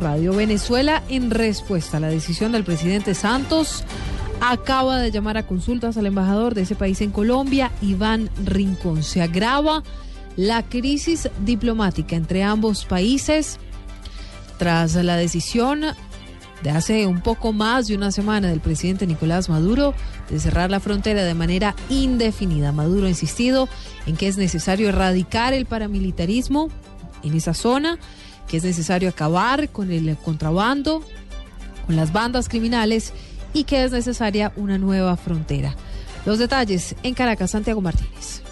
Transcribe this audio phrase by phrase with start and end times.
[0.00, 3.82] Radio Venezuela, en respuesta a la decisión del presidente Santos,
[4.40, 9.02] acaba de llamar a consultas al embajador de ese país en Colombia, Iván Rincón.
[9.02, 9.82] Se agrava
[10.36, 13.58] la crisis diplomática entre ambos países
[14.56, 15.82] tras la decisión
[16.62, 19.94] de hace un poco más de una semana del presidente Nicolás Maduro
[20.30, 22.70] de cerrar la frontera de manera indefinida.
[22.70, 23.68] Maduro ha insistido
[24.06, 26.68] en que es necesario erradicar el paramilitarismo
[27.24, 27.98] en esa zona
[28.48, 31.02] que es necesario acabar con el contrabando,
[31.86, 33.12] con las bandas criminales
[33.52, 35.74] y que es necesaria una nueva frontera.
[36.26, 38.42] Los detalles en Caracas, Santiago Martínez.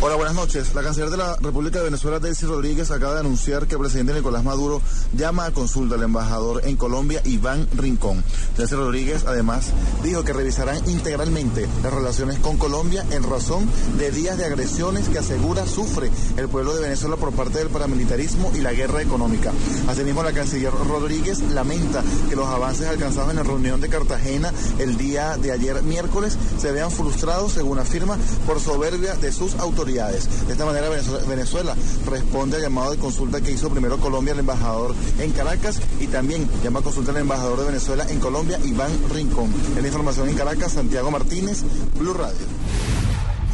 [0.00, 0.76] Hola, buenas noches.
[0.76, 4.14] La canciller de la República de Venezuela, Delcy Rodríguez, acaba de anunciar que el presidente
[4.14, 4.80] Nicolás Maduro
[5.12, 8.22] llama a consulta al embajador en Colombia, Iván Rincón.
[8.56, 9.72] Delcy Rodríguez, además,
[10.04, 15.18] dijo que revisarán integralmente las relaciones con Colombia en razón de días de agresiones que
[15.18, 19.52] asegura sufre el pueblo de Venezuela por parte del paramilitarismo y la guerra económica.
[19.88, 24.96] Asimismo, la canciller Rodríguez lamenta que los avances alcanzados en la reunión de Cartagena el
[24.96, 30.52] día de ayer miércoles se vean frustrados, según afirma, por soberbia de sus autoridades de
[30.52, 30.88] esta manera
[31.26, 31.74] Venezuela
[32.06, 36.46] responde al llamado de consulta que hizo primero Colombia al embajador en Caracas y también
[36.62, 39.50] llama a consulta al embajador de Venezuela en Colombia, Iván Rincón.
[39.76, 41.62] En la información en Caracas, Santiago Martínez,
[41.98, 42.36] Blue Radio.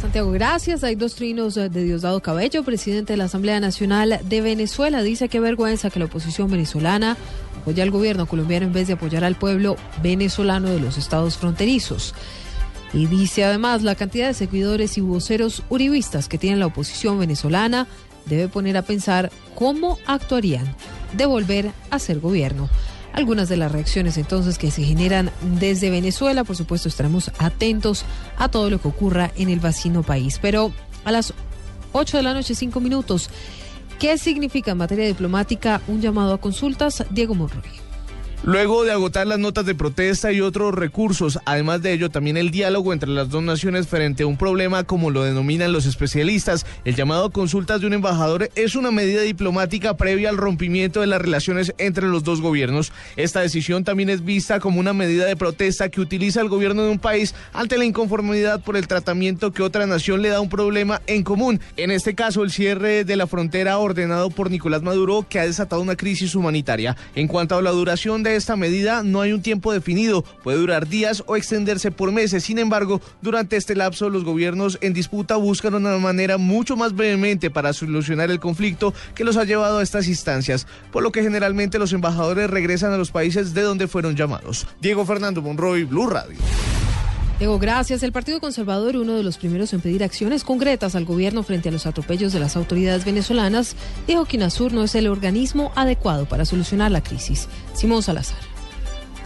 [0.01, 0.83] Santiago, gracias.
[0.83, 5.01] Hay dos trinos de Diosdado Cabello, presidente de la Asamblea Nacional de Venezuela.
[5.03, 7.15] Dice que vergüenza que la oposición venezolana
[7.61, 12.13] apoya al gobierno colombiano en vez de apoyar al pueblo venezolano de los estados fronterizos.
[12.95, 17.87] Y dice además, la cantidad de seguidores y voceros uribistas que tiene la oposición venezolana
[18.25, 20.65] debe poner a pensar cómo actuarían
[21.11, 22.69] de volver a ser gobierno.
[23.11, 25.29] Algunas de las reacciones entonces que se generan
[25.59, 28.05] desde Venezuela, por supuesto estaremos atentos
[28.37, 30.39] a todo lo que ocurra en el vecino país.
[30.41, 30.71] Pero
[31.03, 31.33] a las
[31.91, 33.29] 8 de la noche, 5 minutos,
[33.99, 37.03] ¿qué significa en materia diplomática un llamado a consultas?
[37.09, 37.85] Diego Monroy.
[38.47, 42.51] Luego de agotar las notas de protesta y otros recursos, además de ello también el
[42.51, 46.95] diálogo entre las dos naciones frente a un problema como lo denominan los especialistas, el
[46.95, 51.73] llamado consultas de un embajador es una medida diplomática previa al rompimiento de las relaciones
[51.79, 52.91] entre los dos gobiernos.
[53.15, 56.91] Esta decisión también es vista como una medida de protesta que utiliza el gobierno de
[56.91, 60.49] un país ante la inconformidad por el tratamiento que otra nación le da a un
[60.49, 61.59] problema en común.
[61.77, 65.81] En este caso, el cierre de la frontera ordenado por Nicolás Maduro que ha desatado
[65.81, 66.95] una crisis humanitaria.
[67.15, 70.87] En cuanto a la duración de esta medida no hay un tiempo definido, puede durar
[70.87, 72.43] días o extenderse por meses.
[72.43, 77.49] Sin embargo, durante este lapso los gobiernos en disputa buscan una manera mucho más vehemente
[77.49, 81.79] para solucionar el conflicto que los ha llevado a estas instancias, por lo que generalmente
[81.79, 84.67] los embajadores regresan a los países de donde fueron llamados.
[84.81, 86.37] Diego Fernando Monroy, Blue Radio.
[87.37, 88.01] Diego, gracias.
[88.01, 91.71] El Partido Conservador, uno de los primeros en pedir acciones concretas al gobierno frente a
[91.71, 93.75] los atropellos de las autoridades venezolanas,
[94.07, 97.49] dijo que UNASUR no es el organismo adecuado para solucionar la crisis.
[97.73, 98.44] Simón Salazar.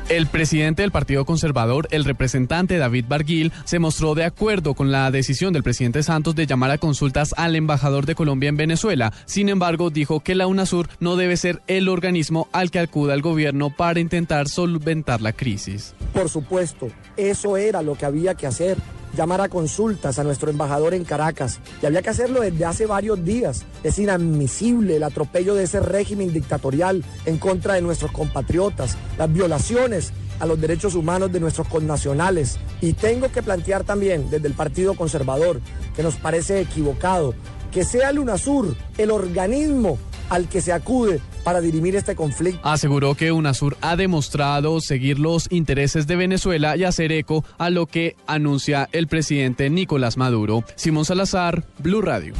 [0.10, 5.12] El presidente del Partido Conservador, el representante David Barguil, se mostró de acuerdo con la
[5.12, 9.14] decisión del presidente Santos de llamar a consultas al embajador de Colombia en Venezuela.
[9.26, 13.22] Sin embargo, dijo que la UNASUR no debe ser el organismo al que acuda el
[13.22, 15.94] gobierno para intentar solventar la crisis.
[16.12, 18.78] Por supuesto, eso era lo que había que hacer
[19.16, 21.60] llamar a consultas a nuestro embajador en Caracas.
[21.82, 23.66] Y había que hacerlo desde hace varios días.
[23.84, 30.14] Es inadmisible el atropello de ese régimen dictatorial en contra de nuestros compatriotas, las violaciones
[30.40, 32.58] a los derechos humanos de nuestros connacionales.
[32.82, 35.62] Y tengo que plantear también desde el Partido Conservador,
[35.96, 37.34] que nos parece equivocado,
[37.72, 39.98] que sea el UNASUR el organismo
[40.30, 41.20] al que se acude
[41.50, 42.60] para dirimir este conflicto.
[42.62, 47.88] Aseguró que UNASUR ha demostrado seguir los intereses de Venezuela y hacer eco a lo
[47.88, 50.64] que anuncia el presidente Nicolás Maduro.
[50.76, 52.36] Simón Salazar, Blue Radio.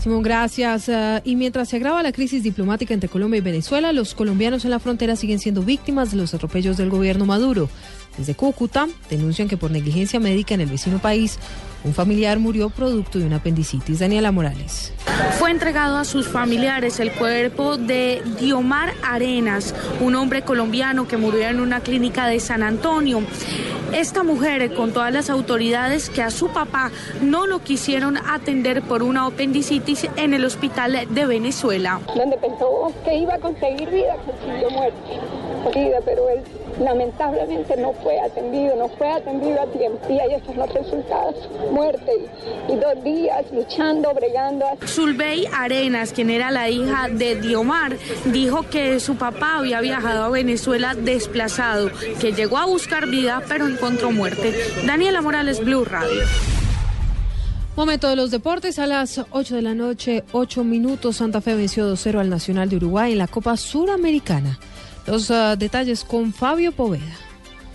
[0.00, 0.86] Simón, gracias.
[0.88, 4.70] Uh, y mientras se agrava la crisis diplomática entre Colombia y Venezuela, los colombianos en
[4.70, 7.68] la frontera siguen siendo víctimas de los atropellos del gobierno Maduro.
[8.16, 11.38] Desde Cúcuta denuncian que por negligencia médica en el vecino país,
[11.84, 13.98] un familiar murió producto de una apendicitis.
[13.98, 14.92] Daniela Morales.
[15.38, 21.48] Fue entregado a sus familiares el cuerpo de Diomar Arenas, un hombre colombiano que murió
[21.48, 23.20] en una clínica de San Antonio.
[23.92, 26.90] Esta mujer con todas las autoridades que a su papá
[27.20, 32.00] no lo quisieron atender por una apendicitis en el hospital de Venezuela.
[32.16, 34.98] Donde pensó que iba a conseguir vida, consiguió muerte.
[35.74, 36.42] Vida, pero él
[36.80, 41.36] lamentablemente no fue atendido, no fue atendido a tiempo y ahí están los resultados,
[41.70, 42.12] muerte
[42.68, 44.66] y, dos días luchando, bregando.
[44.86, 50.28] Zulbey Arenas, quien era la hija de Diomar, dijo que su papá había viajado a
[50.28, 51.90] Venezuela desplazado,
[52.20, 54.54] que llegó a buscar vida pero encontró muerte.
[54.86, 56.22] Daniela Morales, Blue Radio.
[57.76, 61.16] Momento de los deportes a las 8 de la noche, 8 minutos.
[61.16, 64.60] Santa Fe venció 2-0 al Nacional de Uruguay en la Copa Suramericana.
[65.06, 67.16] Los uh, detalles con Fabio Poveda.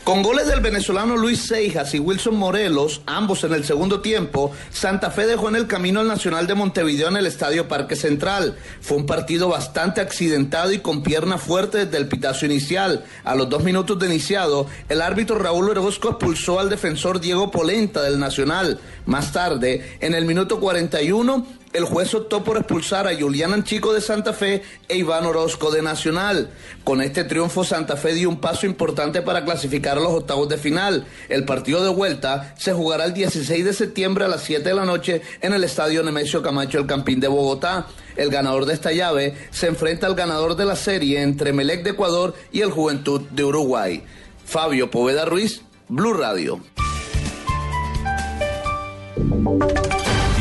[0.10, 5.12] Con goles del venezolano Luis Seijas y Wilson Morelos, ambos en el segundo tiempo, Santa
[5.12, 8.58] Fe dejó en el camino al Nacional de Montevideo en el Estadio Parque Central.
[8.82, 13.06] Fue un partido bastante accidentado y con pierna fuerte desde el pitazo inicial.
[13.24, 18.02] A los dos minutos de iniciado, el árbitro Raúl Orozco expulsó al defensor Diego Polenta
[18.02, 18.80] del Nacional.
[19.06, 24.02] Más tarde, en el minuto 41, el juez optó por expulsar a Julián Anchico de
[24.02, 26.50] Santa Fe e Iván Orozco de Nacional.
[26.84, 30.58] Con este triunfo, Santa Fe dio un paso importante para clasificar a los octavos de
[30.58, 31.06] final.
[31.30, 34.86] El partido de vuelta se jugará el 16 de septiembre a las 7 de la
[34.86, 37.88] noche en el Estadio Nemesio Camacho El Campín de Bogotá.
[38.16, 41.92] El ganador de esta llave se enfrenta al ganador de la serie entre Melec de
[41.92, 44.04] Ecuador y el Juventud de Uruguay.
[44.44, 46.60] Fabio Poveda Ruiz, Blue Radio.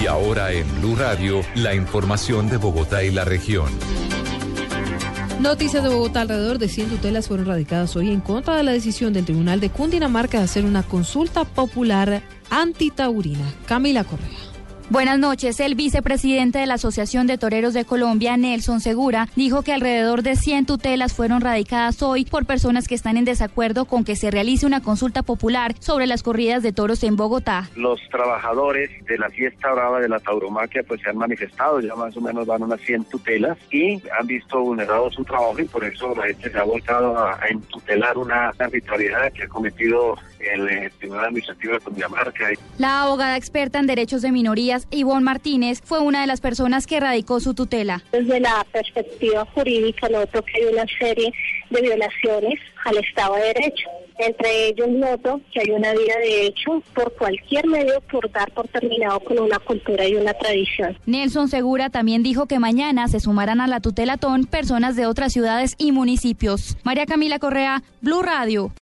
[0.08, 3.70] Ahora en Blue Radio, la información de Bogotá y la región.
[5.38, 6.22] Noticias de Bogotá.
[6.22, 9.70] Alrededor de 100 tutelas fueron radicadas hoy en contra de la decisión del Tribunal de
[9.70, 13.44] Cundinamarca de hacer una consulta popular antitaurina.
[13.66, 14.47] Camila Correa.
[14.90, 15.60] Buenas noches.
[15.60, 20.34] El vicepresidente de la Asociación de Toreros de Colombia, Nelson Segura, dijo que alrededor de
[20.34, 24.64] 100 tutelas fueron radicadas hoy por personas que están en desacuerdo con que se realice
[24.64, 27.68] una consulta popular sobre las corridas de toros en Bogotá.
[27.76, 32.16] Los trabajadores de la fiesta brava de la tauromaquia pues se han manifestado, ya más
[32.16, 36.14] o menos van unas 100 tutelas y han visto vulnerado su trabajo y por eso
[36.14, 40.90] la gente se ha volcado a, a tutelar una arbitrariedad que ha cometido el eh,
[40.98, 42.50] Tribunal Administrativo de Cundinamarca.
[42.78, 47.00] La abogada experta en derechos de minorías, Ivonne Martínez, fue una de las personas que
[47.00, 48.02] radicó su tutela.
[48.12, 51.32] Desde la perspectiva jurídica, noto que hay una serie
[51.70, 53.88] de violaciones al Estado de Derecho.
[54.18, 58.66] Entre ellos noto que hay una vía de hecho por cualquier medio por dar por
[58.66, 60.98] terminado con una cultura y una tradición.
[61.06, 65.76] Nelson Segura también dijo que mañana se sumarán a la tutelatón personas de otras ciudades
[65.78, 66.76] y municipios.
[66.82, 68.72] María Camila Correa, Blue Radio.